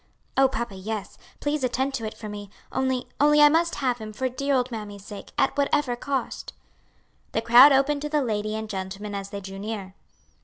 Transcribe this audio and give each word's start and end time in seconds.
"O 0.35 0.47
papa, 0.47 0.73
yes; 0.73 1.15
please 1.39 1.63
attend 1.63 1.93
to 1.93 2.05
it 2.07 2.17
for 2.17 2.27
me 2.27 2.49
only 2.71 3.07
only 3.19 3.39
I 3.39 3.49
must 3.49 3.75
have 3.75 3.99
him, 3.99 4.13
for 4.13 4.27
dear 4.29 4.55
old 4.55 4.71
mammy's 4.71 5.05
sake, 5.05 5.29
at 5.37 5.55
whatever 5.55 5.95
cost." 5.95 6.53
The 7.33 7.41
crowd 7.43 7.71
opened 7.71 8.01
to 8.01 8.09
the 8.09 8.23
lady 8.23 8.55
and 8.55 8.67
gentleman 8.67 9.13
as 9.13 9.29
they 9.29 9.41
drew 9.41 9.59
near. 9.59 9.93